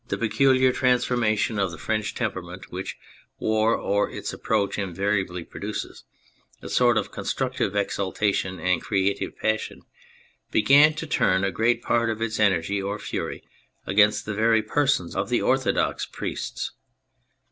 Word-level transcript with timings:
248 0.09 0.09
THE 0.59 0.71
FRENCH 0.73 1.11
REVOLUTION 1.11 1.77
French 1.77 2.15
temperament 2.15 2.71
which 2.71 2.97
war 3.37 3.75
or 3.75 4.09
its 4.09 4.33
ap 4.33 4.39
proach 4.39 4.79
invariably 4.79 5.43
produces— 5.43 6.05
a 6.63 6.69
sort 6.69 6.97
of 6.97 7.11
con 7.11 7.23
structive 7.23 7.75
exaltation 7.75 8.59
and 8.59 8.81
creative 8.81 9.37
passion— 9.37 9.83
began 10.51 10.95
to 10.95 11.05
turn 11.05 11.43
a 11.43 11.51
great 11.51 11.83
part 11.83 12.09
of 12.09 12.19
its 12.19 12.39
energy 12.39 12.81
or 12.81 12.97
fury 12.97 13.43
against 13.85 14.25
the 14.25 14.33
very 14.33 14.63
persons 14.63 15.15
of 15.15 15.29
the 15.29 15.43
orthodox 15.43 16.07
priests. 16.07 16.71